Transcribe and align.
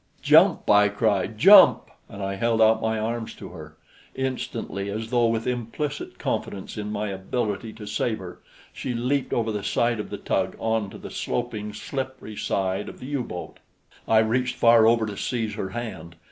"Jump!" 0.23 0.67
I 0.67 0.87
cried. 0.89 1.37
"Jump!" 1.37 1.91
And 2.09 2.23
I 2.23 2.33
held 2.33 2.59
out 2.59 2.81
my 2.81 2.97
arms 2.97 3.35
to 3.35 3.49
her. 3.49 3.77
Instantly 4.15 4.89
as 4.89 5.11
though 5.11 5.27
with 5.27 5.45
implicit 5.45 6.17
confidence 6.17 6.75
in 6.75 6.91
my 6.91 7.09
ability 7.09 7.71
to 7.73 7.85
save 7.85 8.17
her, 8.17 8.39
she 8.73 8.95
leaped 8.95 9.31
over 9.31 9.51
the 9.51 9.61
side 9.63 9.99
of 9.99 10.09
the 10.09 10.17
tug 10.17 10.55
onto 10.57 10.97
the 10.97 11.11
sloping, 11.11 11.71
slippery 11.71 12.35
side 12.35 12.89
of 12.89 12.99
the 12.99 13.05
U 13.05 13.21
boat. 13.23 13.59
I 14.07 14.17
reached 14.17 14.55
far 14.55 14.87
over 14.87 15.05
to 15.05 15.15
seize 15.15 15.53
her 15.53 15.69
hand. 15.69 16.15